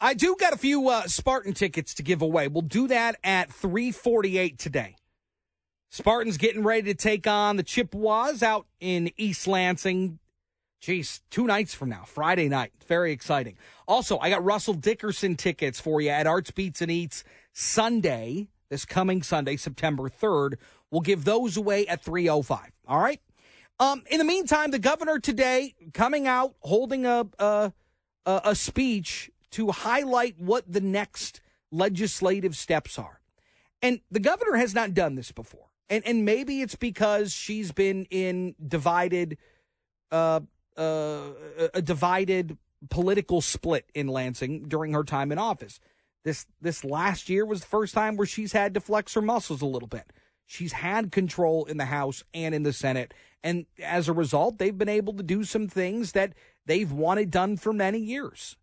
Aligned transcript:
I 0.00 0.14
do 0.14 0.36
got 0.38 0.52
a 0.52 0.58
few 0.58 0.88
uh, 0.88 1.06
Spartan 1.06 1.54
tickets 1.54 1.94
to 1.94 2.02
give 2.02 2.20
away. 2.20 2.48
We'll 2.48 2.62
do 2.62 2.88
that 2.88 3.16
at 3.24 3.52
348 3.52 4.58
today. 4.58 4.96
Spartans 5.90 6.36
getting 6.36 6.64
ready 6.64 6.82
to 6.82 6.94
take 6.94 7.26
on 7.26 7.56
the 7.56 7.62
Chippewas 7.62 8.42
out 8.42 8.66
in 8.80 9.10
East 9.16 9.46
Lansing. 9.46 10.18
Geez, 10.80 11.22
two 11.30 11.46
nights 11.46 11.72
from 11.72 11.88
now, 11.88 12.02
Friday 12.04 12.48
night. 12.48 12.72
Very 12.86 13.12
exciting. 13.12 13.56
Also, 13.86 14.18
I 14.18 14.28
got 14.28 14.44
Russell 14.44 14.74
Dickerson 14.74 15.36
tickets 15.36 15.80
for 15.80 16.00
you 16.00 16.10
at 16.10 16.26
Arts 16.26 16.50
Beats 16.50 16.82
and 16.82 16.90
Eats 16.90 17.24
Sunday, 17.52 18.48
this 18.70 18.84
coming 18.84 19.22
Sunday, 19.22 19.56
September 19.56 20.10
3rd. 20.10 20.54
We'll 20.90 21.00
give 21.00 21.24
those 21.24 21.56
away 21.56 21.86
at 21.86 22.02
305. 22.02 22.72
All 22.88 23.00
right? 23.00 23.20
Um, 23.78 24.02
in 24.10 24.18
the 24.18 24.24
meantime, 24.24 24.72
the 24.72 24.78
governor 24.78 25.18
today 25.18 25.74
coming 25.94 26.26
out 26.26 26.54
holding 26.60 27.06
a, 27.06 27.26
a, 27.38 27.72
a 28.26 28.54
speech 28.54 29.30
to 29.54 29.70
highlight 29.70 30.34
what 30.40 30.64
the 30.70 30.80
next 30.80 31.40
legislative 31.70 32.56
steps 32.56 32.98
are. 32.98 33.20
And 33.80 34.00
the 34.10 34.18
governor 34.18 34.56
has 34.56 34.74
not 34.74 34.94
done 34.94 35.14
this 35.14 35.30
before. 35.30 35.68
And 35.88 36.04
and 36.06 36.24
maybe 36.24 36.60
it's 36.60 36.74
because 36.74 37.32
she's 37.32 37.70
been 37.70 38.06
in 38.10 38.56
divided 38.66 39.38
uh, 40.10 40.40
uh, 40.76 41.20
a 41.72 41.82
divided 41.82 42.58
political 42.90 43.40
split 43.40 43.88
in 43.94 44.08
Lansing 44.08 44.64
during 44.68 44.92
her 44.92 45.04
time 45.04 45.30
in 45.30 45.38
office. 45.38 45.78
This 46.24 46.46
this 46.60 46.82
last 46.84 47.28
year 47.28 47.46
was 47.46 47.60
the 47.60 47.66
first 47.66 47.94
time 47.94 48.16
where 48.16 48.26
she's 48.26 48.52
had 48.52 48.74
to 48.74 48.80
flex 48.80 49.14
her 49.14 49.22
muscles 49.22 49.62
a 49.62 49.66
little 49.66 49.88
bit. 49.88 50.12
She's 50.46 50.72
had 50.72 51.12
control 51.12 51.64
in 51.66 51.76
the 51.76 51.84
House 51.84 52.24
and 52.32 52.54
in 52.54 52.64
the 52.64 52.72
Senate, 52.72 53.14
and 53.42 53.66
as 53.80 54.08
a 54.08 54.12
result, 54.12 54.58
they've 54.58 54.76
been 54.76 54.88
able 54.88 55.12
to 55.14 55.22
do 55.22 55.44
some 55.44 55.68
things 55.68 56.12
that 56.12 56.32
they've 56.66 56.90
wanted 56.90 57.30
done 57.30 57.56
for 57.56 57.72
many 57.72 57.98
years. 57.98 58.56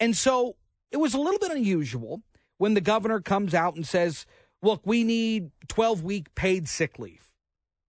And 0.00 0.16
so 0.16 0.56
it 0.90 0.98
was 0.98 1.14
a 1.14 1.18
little 1.18 1.38
bit 1.38 1.50
unusual 1.50 2.22
when 2.58 2.74
the 2.74 2.80
governor 2.80 3.20
comes 3.20 3.54
out 3.54 3.74
and 3.74 3.86
says, 3.86 4.26
"Look, 4.62 4.82
we 4.84 5.04
need 5.04 5.50
12 5.68 6.02
week 6.02 6.34
paid 6.34 6.68
sick 6.68 6.98
leave, 6.98 7.32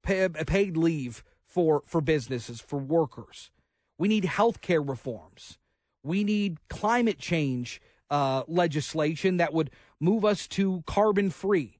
paid 0.04 0.78
leave 0.78 1.24
for 1.46 1.82
for 1.86 2.02
businesses, 2.02 2.62
for 2.62 2.78
workers. 2.78 3.52
We 3.98 4.08
need 4.08 4.26
health 4.26 4.62
care 4.62 4.82
reforms. 4.82 5.58
We 6.04 6.24
need 6.24 6.58
climate 6.70 7.20
change 7.20 7.82
uh, 8.10 8.44
legislation 8.48 9.38
that 9.38 9.54
would 9.54 9.72
move 10.00 10.24
us 10.24 10.48
to 10.48 10.84
carbon 10.88 11.30
free. 11.30 11.80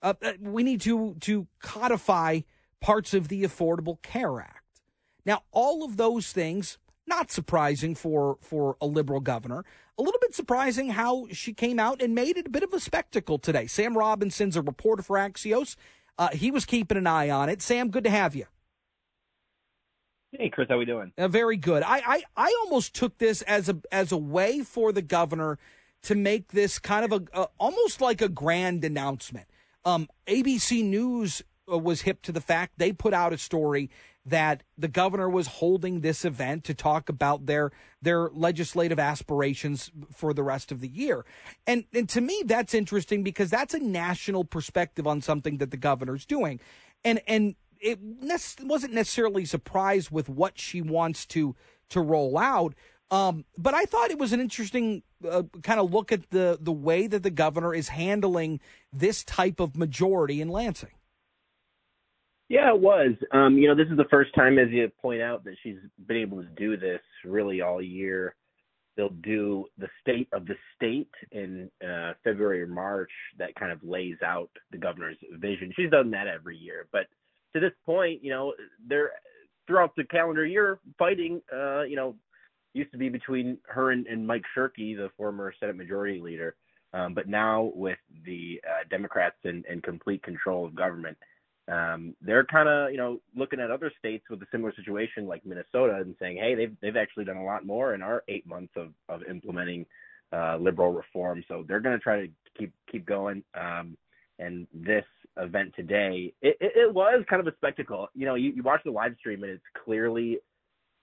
Uh, 0.00 0.14
uh, 0.22 0.32
we 0.40 0.62
need 0.62 0.80
to 0.82 1.16
to 1.20 1.48
codify 1.60 2.40
parts 2.80 3.12
of 3.12 3.28
the 3.28 3.42
Affordable 3.42 4.00
Care 4.02 4.40
Act. 4.40 4.80
Now, 5.26 5.42
all 5.50 5.84
of 5.84 5.96
those 5.96 6.32
things 6.32 6.78
not 7.08 7.30
surprising 7.30 7.94
for 7.94 8.38
for 8.40 8.76
a 8.80 8.86
liberal 8.86 9.20
governor. 9.20 9.64
A 9.98 10.02
little 10.02 10.20
bit 10.20 10.34
surprising 10.34 10.90
how 10.90 11.26
she 11.32 11.52
came 11.52 11.80
out 11.80 12.00
and 12.00 12.14
made 12.14 12.36
it 12.36 12.46
a 12.46 12.50
bit 12.50 12.62
of 12.62 12.72
a 12.72 12.78
spectacle 12.80 13.38
today. 13.38 13.66
Sam 13.66 13.98
Robinson's 13.98 14.56
a 14.56 14.62
reporter 14.62 15.02
for 15.02 15.16
Axios. 15.16 15.74
Uh, 16.16 16.28
he 16.28 16.50
was 16.50 16.64
keeping 16.64 16.98
an 16.98 17.06
eye 17.06 17.30
on 17.30 17.48
it. 17.48 17.62
Sam, 17.62 17.90
good 17.90 18.04
to 18.04 18.10
have 18.10 18.36
you. 18.36 18.46
Hey, 20.32 20.50
Chris, 20.50 20.68
how 20.68 20.76
we 20.78 20.84
doing? 20.84 21.12
Uh, 21.16 21.28
very 21.28 21.56
good. 21.56 21.82
I, 21.82 22.02
I 22.06 22.22
I 22.36 22.56
almost 22.64 22.94
took 22.94 23.18
this 23.18 23.42
as 23.42 23.68
a 23.68 23.78
as 23.90 24.12
a 24.12 24.16
way 24.18 24.60
for 24.60 24.92
the 24.92 25.02
governor 25.02 25.58
to 26.02 26.14
make 26.14 26.48
this 26.48 26.78
kind 26.78 27.04
of 27.04 27.12
a, 27.12 27.40
a 27.40 27.48
almost 27.58 28.00
like 28.00 28.20
a 28.20 28.28
grand 28.28 28.84
announcement. 28.84 29.46
Um, 29.84 30.08
ABC 30.26 30.84
News 30.84 31.42
uh, 31.70 31.78
was 31.78 32.02
hip 32.02 32.20
to 32.22 32.32
the 32.32 32.40
fact 32.42 32.74
they 32.76 32.92
put 32.92 33.14
out 33.14 33.32
a 33.32 33.38
story 33.38 33.90
that 34.28 34.62
the 34.76 34.88
governor 34.88 35.28
was 35.28 35.46
holding 35.46 36.00
this 36.00 36.24
event 36.24 36.64
to 36.64 36.74
talk 36.74 37.08
about 37.08 37.46
their 37.46 37.70
their 38.00 38.28
legislative 38.30 38.98
aspirations 38.98 39.90
for 40.14 40.32
the 40.32 40.42
rest 40.42 40.70
of 40.70 40.80
the 40.80 40.88
year. 40.88 41.24
And 41.66 41.84
and 41.92 42.08
to 42.10 42.20
me 42.20 42.42
that's 42.44 42.74
interesting 42.74 43.22
because 43.22 43.50
that's 43.50 43.74
a 43.74 43.78
national 43.78 44.44
perspective 44.44 45.06
on 45.06 45.20
something 45.20 45.58
that 45.58 45.70
the 45.70 45.76
governor's 45.76 46.26
doing. 46.26 46.60
And 47.04 47.20
and 47.26 47.54
it 47.80 47.98
wasn't 48.62 48.92
necessarily 48.92 49.44
surprised 49.44 50.10
with 50.10 50.28
what 50.28 50.58
she 50.58 50.82
wants 50.82 51.26
to 51.26 51.54
to 51.90 52.00
roll 52.00 52.38
out. 52.38 52.74
Um, 53.10 53.46
but 53.56 53.72
I 53.72 53.84
thought 53.84 54.10
it 54.10 54.18
was 54.18 54.32
an 54.32 54.40
interesting 54.40 55.02
uh, 55.28 55.44
kind 55.62 55.80
of 55.80 55.92
look 55.92 56.12
at 56.12 56.30
the 56.30 56.58
the 56.60 56.72
way 56.72 57.06
that 57.06 57.22
the 57.22 57.30
governor 57.30 57.74
is 57.74 57.88
handling 57.88 58.60
this 58.92 59.24
type 59.24 59.60
of 59.60 59.76
majority 59.76 60.40
in 60.40 60.48
Lansing. 60.48 60.90
Yeah, 62.48 62.72
it 62.72 62.80
was. 62.80 63.12
Um, 63.32 63.58
you 63.58 63.68
know, 63.68 63.74
this 63.74 63.90
is 63.90 63.96
the 63.98 64.06
first 64.10 64.34
time, 64.34 64.58
as 64.58 64.68
you 64.70 64.90
point 65.00 65.20
out, 65.20 65.44
that 65.44 65.56
she's 65.62 65.76
been 66.06 66.16
able 66.16 66.42
to 66.42 66.48
do 66.56 66.76
this 66.76 67.00
really 67.24 67.60
all 67.60 67.82
year. 67.82 68.34
They'll 68.96 69.10
do 69.10 69.66
the 69.76 69.88
state 70.00 70.28
of 70.32 70.46
the 70.46 70.56
state 70.74 71.10
in 71.30 71.70
uh, 71.86 72.14
February 72.24 72.62
or 72.62 72.66
March 72.66 73.10
that 73.38 73.54
kind 73.54 73.70
of 73.70 73.84
lays 73.84 74.16
out 74.24 74.50
the 74.72 74.78
governor's 74.78 75.18
vision. 75.34 75.72
She's 75.76 75.90
done 75.90 76.10
that 76.12 76.26
every 76.26 76.56
year, 76.56 76.86
but 76.90 77.06
to 77.54 77.60
this 77.60 77.72
point, 77.86 78.24
you 78.24 78.30
know, 78.30 78.54
they're 78.88 79.10
throughout 79.66 79.94
the 79.96 80.04
calendar 80.04 80.46
year 80.46 80.80
fighting. 80.98 81.40
Uh, 81.52 81.82
you 81.82 81.96
know, 81.96 82.16
used 82.74 82.92
to 82.92 82.98
be 82.98 83.08
between 83.08 83.58
her 83.66 83.92
and, 83.92 84.06
and 84.06 84.26
Mike 84.26 84.44
Shirkey, 84.56 84.96
the 84.96 85.10
former 85.16 85.52
Senate 85.60 85.76
Majority 85.76 86.20
Leader, 86.20 86.56
um, 86.92 87.14
but 87.14 87.28
now 87.28 87.70
with 87.74 87.98
the 88.24 88.60
uh, 88.66 88.84
Democrats 88.90 89.36
in, 89.44 89.62
in 89.70 89.80
complete 89.80 90.22
control 90.22 90.66
of 90.66 90.74
government, 90.74 91.16
um, 91.70 92.14
they're 92.22 92.44
kind 92.44 92.68
of 92.68 92.90
you 92.90 92.96
know 92.96 93.20
looking 93.36 93.60
at 93.60 93.70
other 93.70 93.92
states 93.98 94.24
with 94.30 94.42
a 94.42 94.46
similar 94.50 94.72
situation 94.74 95.26
like 95.26 95.44
Minnesota 95.44 95.96
and 95.96 96.14
saying, 96.20 96.38
hey, 96.38 96.54
they've 96.54 96.76
they've 96.80 96.96
actually 96.96 97.24
done 97.24 97.36
a 97.36 97.44
lot 97.44 97.66
more 97.66 97.94
in 97.94 98.02
our 98.02 98.24
eight 98.28 98.46
months 98.46 98.72
of 98.76 98.88
of 99.08 99.22
implementing 99.28 99.86
uh, 100.32 100.56
liberal 100.56 100.92
reform, 100.92 101.44
so 101.48 101.64
they're 101.66 101.80
going 101.80 101.96
to 101.96 102.02
try 102.02 102.20
to 102.22 102.28
keep 102.58 102.72
keep 102.90 103.06
going. 103.06 103.42
Um, 103.54 103.96
and 104.38 104.66
this 104.72 105.04
event 105.36 105.72
today, 105.76 106.32
it, 106.42 106.56
it, 106.60 106.72
it, 106.76 106.94
was 106.94 107.24
kind 107.28 107.40
of 107.40 107.52
a 107.52 107.56
spectacle. 107.56 108.08
You 108.14 108.26
know, 108.26 108.34
you, 108.34 108.52
you 108.52 108.62
watch 108.62 108.80
the 108.84 108.90
live 108.90 109.16
stream 109.18 109.42
and 109.42 109.52
it's 109.52 109.62
clearly 109.84 110.38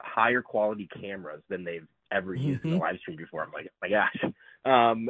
higher 0.02 0.42
quality 0.42 0.88
cameras 1.02 1.42
than 1.50 1.64
they've 1.64 1.88
ever 2.12 2.34
used 2.34 2.60
mm-hmm. 2.60 2.70
in 2.70 2.74
the 2.76 2.80
live 2.80 2.98
stream 3.00 3.18
before. 3.18 3.44
I'm 3.44 3.52
like, 3.52 3.68
oh 3.68 3.78
my 3.82 3.90
gosh. 3.90 4.34
Um, 4.66 5.10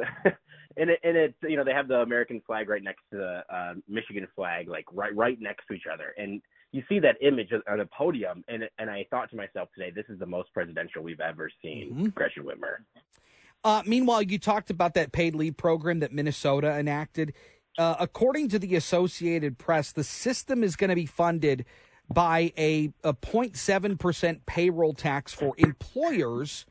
and 0.76 0.90
it, 0.90 1.00
and 1.02 1.16
it, 1.16 1.34
you 1.42 1.56
know, 1.56 1.64
they 1.64 1.72
have 1.72 1.88
the 1.88 2.00
American 2.00 2.42
flag 2.46 2.68
right 2.68 2.82
next 2.82 3.02
to 3.12 3.18
the 3.18 3.54
uh, 3.54 3.74
Michigan 3.88 4.26
flag, 4.34 4.68
like 4.68 4.84
right, 4.92 5.14
right 5.16 5.38
next 5.40 5.66
to 5.68 5.74
each 5.74 5.86
other. 5.92 6.14
And 6.18 6.42
you 6.72 6.82
see 6.88 6.98
that 7.00 7.16
image 7.22 7.50
on 7.68 7.80
a 7.80 7.86
podium. 7.86 8.44
And, 8.48 8.64
and 8.78 8.90
I 8.90 9.06
thought 9.10 9.30
to 9.30 9.36
myself 9.36 9.68
today, 9.74 9.90
this 9.94 10.04
is 10.08 10.18
the 10.18 10.26
most 10.26 10.52
presidential 10.52 11.02
we've 11.02 11.20
ever 11.20 11.50
seen, 11.62 11.90
mm-hmm. 11.92 12.06
Gretchen 12.08 12.44
Whitmer. 12.44 12.84
Uh, 13.64 13.82
meanwhile, 13.86 14.22
you 14.22 14.38
talked 14.38 14.70
about 14.70 14.94
that 14.94 15.12
paid 15.12 15.34
leave 15.34 15.56
program 15.56 16.00
that 16.00 16.12
Minnesota 16.12 16.72
enacted. 16.72 17.32
Uh, 17.78 17.96
according 17.98 18.48
to 18.50 18.58
the 18.58 18.74
Associated 18.74 19.58
Press, 19.58 19.92
the 19.92 20.04
system 20.04 20.62
is 20.62 20.76
going 20.76 20.90
to 20.90 20.94
be 20.94 21.06
funded 21.06 21.64
by 22.08 22.52
a, 22.56 22.92
a 23.02 23.12
0.7% 23.14 24.40
payroll 24.46 24.92
tax 24.92 25.32
for 25.32 25.54
employers. 25.58 26.66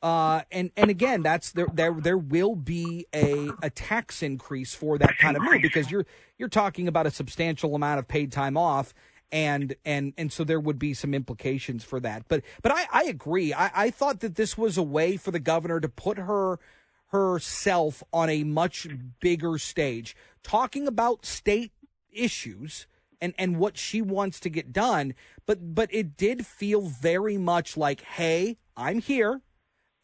Uh, 0.00 0.42
and 0.52 0.70
and 0.76 0.90
again, 0.90 1.22
that's 1.22 1.50
there. 1.52 1.66
There 1.72 1.92
there 1.92 2.18
will 2.18 2.54
be 2.54 3.06
a, 3.12 3.50
a 3.62 3.70
tax 3.70 4.22
increase 4.22 4.74
for 4.74 4.96
that 4.98 5.18
kind 5.18 5.36
of 5.36 5.42
move 5.42 5.60
because 5.60 5.90
you're 5.90 6.06
you're 6.38 6.48
talking 6.48 6.86
about 6.86 7.06
a 7.06 7.10
substantial 7.10 7.74
amount 7.74 7.98
of 7.98 8.06
paid 8.06 8.30
time 8.30 8.56
off, 8.56 8.94
and 9.32 9.74
and 9.84 10.12
and 10.16 10.32
so 10.32 10.44
there 10.44 10.60
would 10.60 10.78
be 10.78 10.94
some 10.94 11.14
implications 11.14 11.82
for 11.82 11.98
that. 12.00 12.28
But 12.28 12.44
but 12.62 12.70
I, 12.70 12.86
I 12.92 13.04
agree. 13.04 13.52
I, 13.52 13.70
I 13.74 13.90
thought 13.90 14.20
that 14.20 14.36
this 14.36 14.56
was 14.56 14.78
a 14.78 14.84
way 14.84 15.16
for 15.16 15.32
the 15.32 15.40
governor 15.40 15.80
to 15.80 15.88
put 15.88 16.18
her 16.18 16.60
herself 17.08 18.02
on 18.12 18.28
a 18.30 18.44
much 18.44 18.86
bigger 19.20 19.58
stage, 19.58 20.14
talking 20.44 20.86
about 20.86 21.26
state 21.26 21.72
issues 22.12 22.86
and 23.20 23.34
and 23.36 23.58
what 23.58 23.76
she 23.76 24.00
wants 24.00 24.38
to 24.40 24.48
get 24.48 24.72
done. 24.72 25.14
But 25.44 25.74
but 25.74 25.92
it 25.92 26.16
did 26.16 26.46
feel 26.46 26.82
very 26.82 27.36
much 27.36 27.76
like, 27.76 28.02
hey, 28.02 28.58
I'm 28.76 29.00
here. 29.00 29.42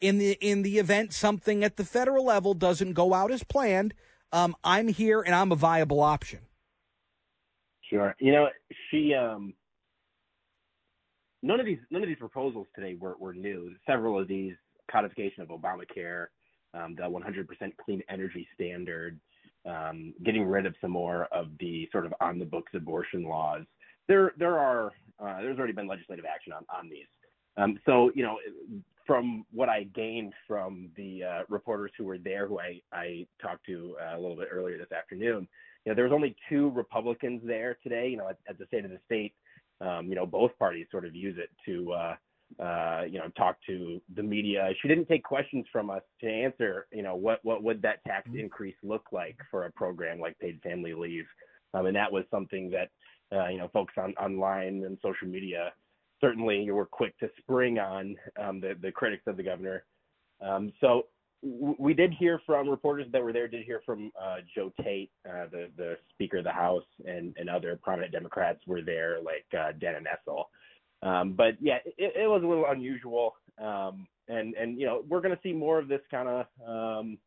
In 0.01 0.17
the 0.17 0.37
in 0.41 0.61
the 0.61 0.77
event 0.77 1.13
something 1.13 1.63
at 1.63 1.77
the 1.77 1.85
federal 1.85 2.25
level 2.25 2.53
doesn't 2.53 2.93
go 2.93 3.13
out 3.13 3.31
as 3.31 3.43
planned, 3.43 3.93
um, 4.31 4.55
I'm 4.63 4.89
here 4.89 5.21
and 5.21 5.33
I'm 5.33 5.51
a 5.51 5.55
viable 5.55 6.01
option. 6.01 6.41
Sure. 7.89 8.15
You 8.19 8.31
know, 8.31 8.47
she 8.91 9.13
um 9.13 9.53
none 11.41 11.59
of 11.59 11.65
these 11.65 11.79
none 11.91 12.01
of 12.01 12.09
these 12.09 12.17
proposals 12.19 12.67
today 12.75 12.95
were, 12.99 13.15
were 13.19 13.33
new. 13.33 13.71
Several 13.87 14.19
of 14.19 14.27
these 14.27 14.53
codification 14.91 15.43
of 15.43 15.49
Obamacare, 15.49 16.27
um, 16.73 16.95
the 16.95 17.03
100% 17.03 17.47
clean 17.83 18.01
energy 18.09 18.47
standard, 18.53 19.19
um, 19.65 20.13
getting 20.23 20.45
rid 20.45 20.65
of 20.65 20.75
some 20.81 20.91
more 20.91 21.27
of 21.31 21.47
the 21.59 21.87
sort 21.91 22.05
of 22.05 22.13
on 22.21 22.39
the 22.39 22.45
books 22.45 22.71
abortion 22.75 23.23
laws. 23.23 23.63
There, 24.07 24.33
there 24.37 24.59
are 24.59 24.91
uh, 25.19 25.41
there's 25.41 25.57
already 25.57 25.73
been 25.73 25.87
legislative 25.87 26.25
action 26.25 26.53
on 26.53 26.65
on 26.75 26.89
these. 26.89 27.05
Um, 27.57 27.79
so 27.85 28.11
you 28.15 28.23
know, 28.23 28.37
from 29.05 29.45
what 29.51 29.69
I 29.69 29.83
gained 29.83 30.33
from 30.47 30.89
the 30.95 31.23
uh, 31.23 31.41
reporters 31.49 31.91
who 31.97 32.05
were 32.05 32.17
there, 32.17 32.47
who 32.47 32.59
I 32.59 32.81
I 32.91 33.25
talked 33.41 33.65
to 33.67 33.95
uh, 34.01 34.17
a 34.17 34.19
little 34.19 34.35
bit 34.35 34.49
earlier 34.51 34.77
this 34.77 34.91
afternoon, 34.91 35.47
you 35.85 35.91
know, 35.91 35.95
there 35.95 36.05
was 36.05 36.13
only 36.13 36.35
two 36.49 36.69
Republicans 36.71 37.41
there 37.45 37.77
today. 37.83 38.07
You 38.09 38.17
know, 38.17 38.29
at, 38.29 38.37
at 38.49 38.57
the 38.57 38.65
state 38.65 38.85
of 38.85 38.91
the 38.91 38.99
state, 39.05 39.33
um, 39.81 40.07
you 40.07 40.15
know, 40.15 40.25
both 40.25 40.57
parties 40.57 40.87
sort 40.91 41.05
of 41.05 41.15
use 41.15 41.37
it 41.37 41.49
to 41.65 41.91
uh, 41.93 42.15
uh, 42.59 43.03
you 43.09 43.19
know, 43.19 43.27
talk 43.37 43.57
to 43.67 44.01
the 44.15 44.23
media. 44.23 44.69
She 44.81 44.87
didn't 44.87 45.07
take 45.07 45.23
questions 45.23 45.65
from 45.71 45.89
us 45.89 46.03
to 46.21 46.27
answer, 46.27 46.87
you 46.91 47.03
know, 47.03 47.15
what 47.15 47.39
what 47.43 47.63
would 47.63 47.81
that 47.81 48.03
tax 48.05 48.27
mm-hmm. 48.29 48.39
increase 48.39 48.75
look 48.83 49.05
like 49.11 49.37
for 49.51 49.65
a 49.65 49.71
program 49.71 50.19
like 50.19 50.39
paid 50.39 50.61
family 50.61 50.93
leave, 50.93 51.25
um, 51.73 51.85
and 51.87 51.95
that 51.95 52.11
was 52.11 52.23
something 52.31 52.71
that 52.71 52.89
uh, 53.35 53.47
you 53.49 53.57
know 53.57 53.69
folks 53.73 53.93
on 53.97 54.13
online 54.13 54.83
and 54.85 54.97
social 55.01 55.27
media 55.27 55.73
certainly 56.25 56.69
were 56.71 56.85
quick 56.85 57.17
to 57.19 57.29
spring 57.37 57.77
on 57.77 58.15
um, 58.41 58.59
the 58.59 58.75
the 58.81 58.91
critics 58.91 59.23
of 59.27 59.37
the 59.37 59.43
governor. 59.43 59.83
Um, 60.41 60.73
so 60.81 61.03
we 61.43 61.93
did 61.93 62.11
hear 62.13 62.41
from 62.45 62.67
reporters 62.67 63.05
that 63.11 63.23
were 63.23 63.31
there. 63.31 63.47
Did 63.47 63.63
hear 63.65 63.81
from 63.85 64.11
uh, 64.19 64.37
Joe 64.55 64.71
Tate, 64.83 65.11
uh, 65.29 65.45
the 65.51 65.67
the 65.77 65.97
Speaker 66.11 66.37
of 66.37 66.43
the 66.43 66.51
House, 66.51 66.85
and 67.05 67.35
and 67.37 67.49
other 67.49 67.79
prominent 67.81 68.11
Democrats 68.11 68.59
were 68.65 68.81
there, 68.81 69.17
like 69.23 69.45
uh, 69.57 69.71
Dana 69.79 69.99
Nessel. 69.99 70.45
Um, 71.03 71.33
but 71.33 71.55
yeah, 71.61 71.77
it, 71.85 72.13
it, 72.15 72.27
was 72.27 72.41
a 72.43 72.47
little 72.47 72.65
unusual, 72.67 73.35
um, 73.61 74.07
and 74.27 74.55
and 74.55 74.79
you 74.79 74.87
know 74.87 75.03
we're 75.07 75.21
going 75.21 75.35
to 75.35 75.41
see 75.43 75.53
more 75.53 75.77
of 75.77 75.87
this 75.87 76.01
kind 76.09 76.27
of, 76.27 76.45
um, 76.67 77.17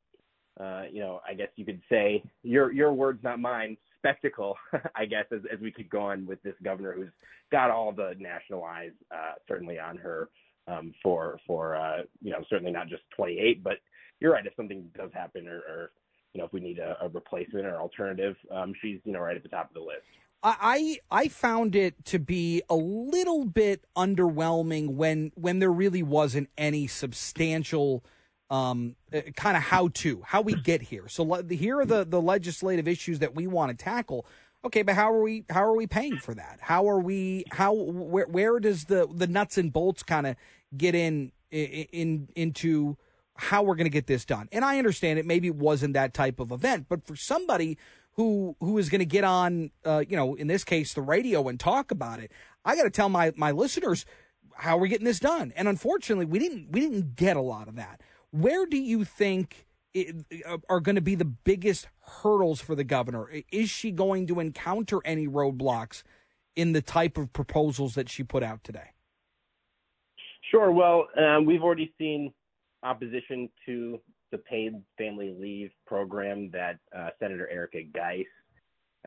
uh, 0.59 0.83
you 0.91 1.01
know, 1.01 1.21
I 1.29 1.35
guess 1.35 1.49
you 1.55 1.65
could 1.65 1.81
say 1.89 2.25
your 2.43 2.73
your 2.73 2.93
words, 2.93 3.23
not 3.23 3.39
mine, 3.39 3.77
spectacle. 3.99 4.57
I 4.97 5.05
guess 5.05 5.27
as 5.33 5.41
as 5.53 5.61
we 5.61 5.73
keep 5.73 5.91
going 5.91 6.27
with 6.27 6.43
this 6.43 6.55
governor 6.63 6.93
who's 6.93 7.13
got 7.53 7.71
all 7.71 7.93
the 7.93 8.15
national 8.19 8.65
eyes 8.65 8.93
uh, 9.11 9.35
certainly 9.47 9.79
on 9.79 9.97
her 9.99 10.29
um, 10.67 10.93
for 11.03 11.39
for 11.47 11.77
uh, 11.77 12.03
you 12.23 12.31
know 12.31 12.45
certainly 12.49 12.73
not 12.73 12.89
just 12.89 13.03
28, 13.17 13.63
but 13.63 13.75
you're 14.21 14.33
right. 14.33 14.47
If 14.47 14.55
something 14.57 14.91
does 14.97 15.11
happen, 15.13 15.49
or, 15.49 15.57
or 15.57 15.91
you 16.35 16.41
know, 16.41 16.47
if 16.47 16.53
we 16.53 16.61
need 16.61 16.79
a, 16.79 16.97
a 17.03 17.09
replacement 17.09 17.67
or 17.67 17.81
alternative, 17.81 18.37
um, 18.51 18.73
she's 18.81 19.01
you 19.05 19.13
know 19.13 19.21
right 19.21 19.37
at 19.37 19.43
the 19.43 19.49
top 19.49 19.69
of 19.71 19.75
the 19.75 19.81
list. 19.81 20.07
I 20.43 20.99
I 21.11 21.29
found 21.29 21.75
it 21.75 22.05
to 22.07 22.19
be 22.19 22.63
a 22.71 22.77
little 22.77 23.45
bit 23.45 23.85
underwhelming 23.97 24.91
when 24.91 25.33
when 25.35 25.59
there 25.59 25.73
really 25.73 26.03
wasn't 26.03 26.49
any 26.57 26.87
substantial 26.87 28.05
um, 28.51 28.97
uh, 29.13 29.21
kind 29.37 29.57
of 29.57 29.63
how 29.63 29.89
to 29.89 30.23
how 30.25 30.41
we 30.41 30.55
get 30.55 30.83
here. 30.83 31.09
So 31.09 31.43
here 31.49 31.81
are 31.81 31.87
the 31.87 32.05
the 32.05 32.21
legislative 32.21 32.89
issues 32.89 33.19
that 33.21 33.35
we 33.35 33.47
want 33.47 33.77
to 33.77 33.85
tackle. 33.85 34.27
Okay, 34.65 34.83
but 34.83 34.95
how 34.95 35.13
are 35.13 35.23
we 35.23 35.45
how 35.51 35.63
are 35.63 35.77
we 35.77 35.87
paying 35.87 36.19
for 36.19 36.35
that? 36.35 36.59
How 36.61 36.89
are 36.89 37.01
we 37.01 37.45
how 37.53 37.73
where 37.73 38.27
where 38.27 38.59
does 38.59 38.85
the 38.85 39.09
the 39.13 39.27
nuts 39.27 39.59
and 39.59 39.73
bolts 39.73 40.03
kind 40.03 40.27
of 40.27 40.37
get 40.77 40.95
in 40.95 41.33
in 41.51 42.29
into 42.35 42.97
how 43.39 43.63
we're 43.63 43.77
going 43.77 43.87
to 43.87 43.91
get 43.91 44.09
this 44.09 44.25
done. 44.25 44.49
And 44.51 44.65
I 44.65 44.79
understand 44.79 45.19
it. 45.19 45.25
Maybe 45.25 45.51
wasn't 45.51 45.95
that 45.95 46.13
type 46.13 46.41
of 46.41 46.51
event, 46.51 46.87
but 46.89 47.07
for 47.07 47.15
somebody 47.15 47.79
who 48.15 48.57
who 48.59 48.79
is 48.79 48.89
going 48.89 48.99
to 48.99 49.07
get 49.07 49.23
on, 49.25 49.71
uh, 49.85 50.03
you 50.07 50.17
know, 50.17 50.35
in 50.35 50.49
this 50.49 50.65
case, 50.65 50.93
the 50.93 51.03
radio 51.03 51.47
and 51.47 51.59
talk 51.59 51.91
about 51.93 52.19
it, 52.19 52.33
I 52.65 52.75
got 52.75 52.83
to 52.83 52.91
tell 52.91 53.09
my 53.09 53.33
my 53.37 53.53
listeners 53.53 54.05
how 54.57 54.77
we're 54.77 54.89
getting 54.89 55.05
this 55.05 55.21
done. 55.21 55.53
And 55.55 55.69
unfortunately, 55.69 56.25
we 56.25 56.41
didn't 56.41 56.73
we 56.73 56.81
didn't 56.81 57.15
get 57.15 57.37
a 57.37 57.41
lot 57.41 57.69
of 57.69 57.77
that. 57.77 58.01
Where 58.31 58.67
do 58.67 58.77
you 58.77 59.05
think? 59.05 59.67
It, 59.95 60.27
uh, 60.47 60.59
are 60.69 60.81
going 60.81 60.97
to 60.97 61.01
be 61.01 61.15
the 61.15 61.25
biggest 61.25 61.89
hurdles 62.23 62.61
for 62.61 62.75
the 62.75 62.85
governor? 62.85 63.29
Is 63.51 63.71
she 63.71 63.91
going 63.91 64.27
to 64.27 64.39
encounter 64.39 65.01
any 65.05 65.27
roadblocks 65.27 66.03
in 66.55 66.73
the 66.73 66.83
type 66.83 67.17
of 67.17 67.33
proposals 67.33 67.95
that 67.95 68.09
she 68.11 68.23
put 68.23 68.43
out 68.43 68.63
today? 68.63 68.91
Sure. 70.51 70.71
Well, 70.71 71.09
um, 71.17 71.47
we've 71.47 71.63
already 71.63 71.93
seen 71.99 72.33
opposition 72.83 73.49
to 73.67 73.99
the 74.31 74.39
paid 74.39 74.75
family 74.99 75.35
leave 75.39 75.71
program 75.87 76.51
that 76.53 76.79
uh, 76.97 77.11
Senator 77.19 77.49
Erika 77.49 77.83
Geiss 77.83 78.27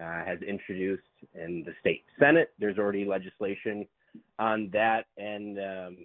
uh, 0.02 0.26
has 0.26 0.42
introduced 0.42 1.04
in 1.36 1.64
the 1.66 1.74
state 1.80 2.04
Senate. 2.20 2.52
There's 2.60 2.78
already 2.78 3.06
legislation 3.06 3.86
on 4.40 4.70
that, 4.74 5.06
and 5.18 5.60
um, 5.60 5.98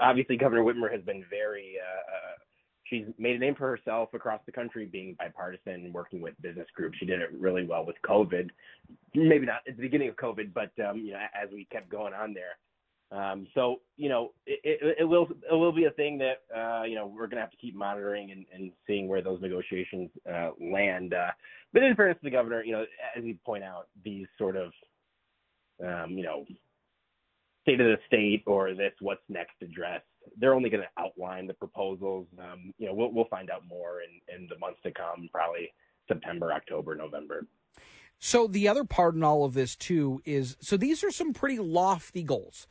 obviously 0.00 0.36
Governor 0.36 0.62
Whitmer 0.62 0.92
has 0.92 1.02
been 1.02 1.24
very. 1.30 1.74
Uh, 1.80 2.16
uh, 2.16 2.34
she's 2.84 3.04
made 3.18 3.36
a 3.36 3.38
name 3.38 3.54
for 3.54 3.68
herself 3.68 4.14
across 4.14 4.40
the 4.46 4.52
country, 4.52 4.86
being 4.86 5.14
bipartisan, 5.18 5.92
working 5.92 6.20
with 6.20 6.34
business 6.40 6.66
groups. 6.74 6.96
She 6.98 7.06
did 7.06 7.20
it 7.20 7.30
really 7.38 7.64
well 7.64 7.84
with 7.84 7.96
COVID, 8.04 8.50
maybe 9.14 9.46
not 9.46 9.60
at 9.68 9.76
the 9.76 9.82
beginning 9.82 10.08
of 10.08 10.16
COVID, 10.16 10.52
but 10.54 10.70
um, 10.84 10.98
you 10.98 11.12
know 11.12 11.18
as 11.18 11.50
we 11.52 11.66
kept 11.70 11.88
going 11.88 12.14
on 12.14 12.34
there. 12.34 12.56
Um, 13.10 13.46
so 13.54 13.80
you 13.96 14.08
know, 14.08 14.32
it, 14.46 14.60
it, 14.64 14.96
it, 15.00 15.04
will 15.04 15.28
it 15.50 15.54
will 15.54 15.72
be 15.72 15.84
a 15.84 15.90
thing 15.90 16.18
that 16.18 16.42
uh, 16.54 16.84
you 16.84 16.94
know 16.94 17.06
we're 17.06 17.26
going 17.26 17.36
to 17.36 17.42
have 17.42 17.50
to 17.50 17.56
keep 17.56 17.74
monitoring 17.74 18.30
and, 18.32 18.44
and 18.54 18.72
seeing 18.86 19.08
where 19.08 19.22
those 19.22 19.40
negotiations 19.40 20.10
uh, 20.30 20.50
land. 20.60 21.14
Uh, 21.14 21.30
but 21.72 21.82
in 21.82 21.94
fairness 21.96 22.18
to 22.18 22.24
the 22.24 22.30
governor, 22.30 22.62
you 22.62 22.72
know, 22.72 22.84
as 23.16 23.24
you 23.24 23.36
point 23.46 23.64
out, 23.64 23.88
these 24.04 24.26
sort 24.36 24.56
of 24.56 24.72
um, 25.82 26.12
you 26.12 26.22
know 26.22 26.44
state 27.68 27.80
of 27.80 27.86
the 27.86 27.98
state 28.06 28.42
or 28.46 28.74
this 28.74 28.92
what's 29.00 29.20
next 29.28 29.54
address, 29.60 30.02
they're 30.38 30.54
only 30.54 30.70
going 30.70 30.82
to 30.82 31.02
outline 31.02 31.46
the 31.46 31.54
proposals. 31.54 32.26
Um, 32.38 32.72
you 32.78 32.86
know, 32.86 32.94
we'll 32.94 33.12
we'll 33.12 33.28
find 33.28 33.50
out 33.50 33.62
more 33.68 34.00
in 34.00 34.34
in 34.34 34.48
the 34.48 34.58
months 34.58 34.80
to 34.84 34.90
come, 34.90 35.28
probably 35.32 35.70
September, 36.06 36.52
October, 36.52 36.94
November. 36.94 37.46
So 38.18 38.46
the 38.46 38.66
other 38.66 38.84
part 38.84 39.14
in 39.14 39.22
all 39.22 39.44
of 39.44 39.54
this 39.54 39.76
too 39.76 40.22
is 40.24 40.56
so 40.60 40.76
these 40.76 41.04
are 41.04 41.10
some 41.10 41.32
pretty 41.32 41.58
lofty 41.58 42.22
goals 42.22 42.66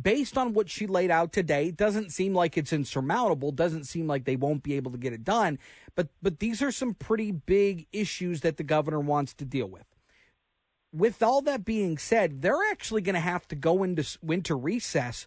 based 0.00 0.38
on 0.38 0.54
what 0.54 0.70
she 0.70 0.86
laid 0.86 1.10
out 1.10 1.32
today, 1.32 1.70
doesn't 1.70 2.10
seem 2.10 2.34
like 2.34 2.56
it's 2.56 2.72
insurmountable. 2.72 3.52
Doesn't 3.52 3.84
seem 3.84 4.06
like 4.06 4.24
they 4.24 4.36
won't 4.36 4.62
be 4.62 4.74
able 4.74 4.90
to 4.92 4.98
get 4.98 5.12
it 5.12 5.24
done. 5.24 5.58
But 5.94 6.08
but 6.22 6.38
these 6.38 6.62
are 6.62 6.72
some 6.72 6.94
pretty 6.94 7.30
big 7.30 7.86
issues 7.92 8.40
that 8.40 8.56
the 8.56 8.64
governor 8.64 9.00
wants 9.00 9.34
to 9.34 9.44
deal 9.44 9.66
with. 9.66 9.84
With 10.92 11.22
all 11.22 11.40
that 11.42 11.64
being 11.64 11.98
said, 11.98 12.42
they're 12.42 12.70
actually 12.70 13.02
going 13.02 13.14
to 13.14 13.20
have 13.20 13.46
to 13.48 13.56
go 13.56 13.82
into 13.82 14.04
winter 14.22 14.56
recess 14.56 15.26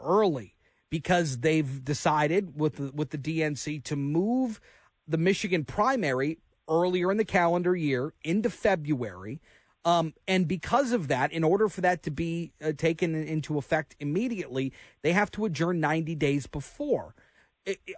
early 0.00 0.54
because 0.90 1.38
they've 1.38 1.84
decided 1.84 2.58
with 2.58 2.76
the, 2.76 2.92
with 2.92 3.10
the 3.10 3.18
DNC 3.18 3.82
to 3.84 3.96
move 3.96 4.60
the 5.06 5.18
Michigan 5.18 5.64
primary 5.64 6.38
earlier 6.68 7.10
in 7.10 7.16
the 7.16 7.24
calendar 7.24 7.74
year 7.74 8.12
into 8.22 8.50
February. 8.50 9.40
Um, 9.84 10.12
and 10.26 10.46
because 10.46 10.92
of 10.92 11.08
that, 11.08 11.32
in 11.32 11.44
order 11.44 11.68
for 11.68 11.80
that 11.80 12.02
to 12.02 12.10
be 12.10 12.52
uh, 12.62 12.72
taken 12.76 13.14
into 13.14 13.56
effect 13.56 13.96
immediately, 14.00 14.72
they 15.02 15.12
have 15.12 15.30
to 15.32 15.46
adjourn 15.46 15.80
90 15.80 16.14
days 16.16 16.46
before. 16.46 17.14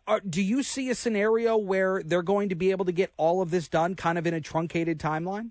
are, 0.06 0.20
do 0.20 0.42
you 0.42 0.62
see 0.62 0.90
a 0.90 0.94
scenario 0.94 1.56
where 1.56 2.02
they're 2.04 2.22
going 2.22 2.48
to 2.50 2.54
be 2.54 2.70
able 2.70 2.84
to 2.84 2.92
get 2.92 3.12
all 3.16 3.42
of 3.42 3.50
this 3.50 3.68
done 3.68 3.96
kind 3.96 4.18
of 4.18 4.26
in 4.26 4.34
a 4.34 4.40
truncated 4.40 4.98
timeline? 5.00 5.50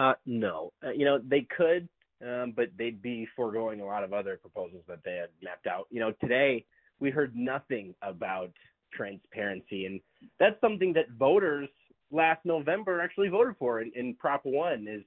Uh, 0.00 0.14
no. 0.24 0.72
Uh, 0.82 0.92
you 0.92 1.04
know, 1.04 1.20
they 1.22 1.46
could, 1.54 1.86
um, 2.26 2.54
but 2.56 2.68
they'd 2.78 3.02
be 3.02 3.28
foregoing 3.36 3.82
a 3.82 3.84
lot 3.84 4.02
of 4.02 4.14
other 4.14 4.38
proposals 4.38 4.82
that 4.88 5.00
they 5.04 5.16
had 5.16 5.28
mapped 5.42 5.66
out. 5.66 5.86
You 5.90 6.00
know, 6.00 6.12
today 6.22 6.64
we 7.00 7.10
heard 7.10 7.36
nothing 7.36 7.94
about 8.00 8.50
transparency, 8.94 9.84
and 9.84 10.00
that's 10.38 10.58
something 10.62 10.94
that 10.94 11.10
voters 11.18 11.68
last 12.10 12.40
November 12.46 13.02
actually 13.02 13.28
voted 13.28 13.56
for 13.58 13.82
in, 13.82 13.92
in 13.94 14.14
Prop 14.14 14.40
1 14.44 14.88
is 14.88 15.02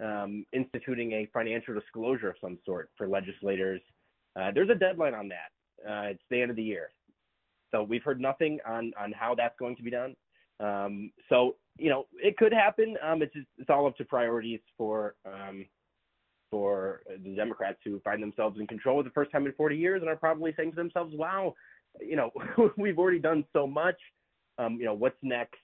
um, 0.00 0.46
instituting 0.52 1.10
a 1.12 1.28
financial 1.32 1.74
disclosure 1.74 2.30
of 2.30 2.36
some 2.40 2.56
sort 2.64 2.90
for 2.96 3.08
legislators. 3.08 3.80
Uh, 4.36 4.52
there's 4.54 4.70
a 4.70 4.76
deadline 4.76 5.14
on 5.14 5.28
that. 5.28 5.50
Uh, 5.84 6.10
it's 6.10 6.22
the 6.30 6.40
end 6.40 6.50
of 6.50 6.56
the 6.56 6.62
year. 6.62 6.90
So 7.72 7.82
we've 7.82 8.02
heard 8.04 8.20
nothing 8.20 8.60
on, 8.64 8.92
on 8.98 9.10
how 9.10 9.34
that's 9.34 9.58
going 9.58 9.74
to 9.74 9.82
be 9.82 9.90
done. 9.90 10.14
Um, 10.60 11.10
so, 11.28 11.56
you 11.78 11.90
know, 11.90 12.06
it 12.14 12.36
could 12.36 12.52
happen. 12.52 12.96
Um, 13.02 13.22
it's, 13.22 13.34
just, 13.34 13.46
it's 13.58 13.70
all 13.70 13.86
up 13.86 13.96
to 13.98 14.04
priorities 14.04 14.60
for, 14.78 15.14
um, 15.26 15.66
for 16.50 17.00
the 17.22 17.34
Democrats 17.34 17.78
who 17.84 18.00
find 18.00 18.22
themselves 18.22 18.58
in 18.58 18.66
control 18.66 18.98
for 19.00 19.04
the 19.04 19.10
first 19.10 19.30
time 19.32 19.46
in 19.46 19.52
40 19.52 19.76
years 19.76 20.00
and 20.00 20.08
are 20.08 20.16
probably 20.16 20.54
saying 20.56 20.70
to 20.70 20.76
themselves, 20.76 21.14
wow, 21.14 21.54
you 22.00 22.16
know, 22.16 22.30
we've 22.76 22.98
already 22.98 23.18
done 23.18 23.44
so 23.52 23.66
much. 23.66 23.96
Um, 24.58 24.76
you 24.78 24.86
know, 24.86 24.94
what's 24.94 25.18
next? 25.22 25.60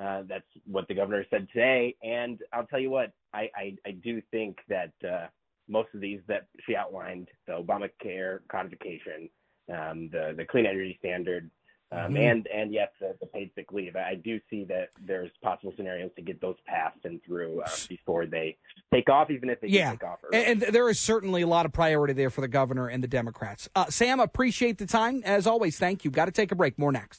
Uh, 0.00 0.22
that's 0.28 0.46
what 0.66 0.86
the 0.88 0.94
governor 0.94 1.24
said 1.30 1.48
today. 1.52 1.96
And 2.02 2.38
I'll 2.52 2.66
tell 2.66 2.78
you 2.78 2.90
what, 2.90 3.12
I, 3.34 3.50
I, 3.56 3.76
I 3.86 3.90
do 3.90 4.22
think 4.30 4.58
that 4.68 4.92
uh, 5.06 5.26
most 5.68 5.88
of 5.94 6.00
these 6.00 6.20
that 6.28 6.46
she 6.66 6.76
outlined, 6.76 7.28
the 7.46 7.54
Obamacare 7.54 8.40
codification, 8.50 9.28
um, 9.70 10.08
the 10.10 10.34
the 10.36 10.44
clean 10.44 10.66
energy 10.66 10.96
standard, 10.98 11.50
um, 11.92 11.98
mm-hmm. 11.98 12.16
and 12.16 12.46
and 12.46 12.72
yes, 12.72 12.88
the, 13.00 13.16
the, 13.20 13.26
paid 13.26 13.50
sick 13.54 13.72
leave. 13.72 13.96
I 13.96 14.14
do 14.14 14.38
see 14.48 14.64
that 14.64 14.90
there's 15.04 15.30
possible 15.42 15.72
scenarios 15.76 16.10
to 16.16 16.22
get 16.22 16.40
those 16.40 16.56
passed 16.66 16.98
and 17.04 17.20
through 17.24 17.62
uh, 17.62 17.70
before 17.88 18.26
they 18.26 18.56
take 18.94 19.08
off, 19.08 19.30
even 19.30 19.50
if 19.50 19.60
they 19.60 19.68
yeah. 19.68 19.90
take 19.90 20.04
off. 20.04 20.18
Early. 20.24 20.44
And, 20.44 20.62
and 20.62 20.74
there 20.74 20.88
is 20.88 21.00
certainly 21.00 21.42
a 21.42 21.48
lot 21.48 21.66
of 21.66 21.72
priority 21.72 22.12
there 22.12 22.30
for 22.30 22.42
the 22.42 22.48
governor 22.48 22.86
and 22.86 23.02
the 23.02 23.08
Democrats. 23.08 23.68
Uh, 23.74 23.86
Sam, 23.86 24.20
appreciate 24.20 24.78
the 24.78 24.86
time 24.86 25.22
as 25.24 25.48
always. 25.48 25.78
Thank 25.78 26.04
you. 26.04 26.12
Got 26.12 26.26
to 26.26 26.32
take 26.32 26.52
a 26.52 26.54
break. 26.54 26.78
More 26.78 26.92
next. 26.92 27.18